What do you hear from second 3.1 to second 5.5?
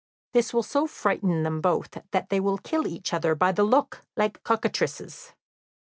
other by the look, like cockatrices."